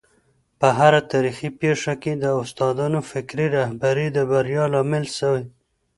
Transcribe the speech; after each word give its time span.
په 0.59 0.67
هره 0.77 1.01
تاریخي 1.11 1.49
پېښه 1.61 1.93
کي 2.01 2.13
د 2.17 2.25
استادانو 2.41 2.99
فکري 3.11 3.47
رهبري 3.57 4.07
د 4.11 4.17
بریا 4.31 4.65
لامل 4.73 5.05
سوی. 5.17 5.43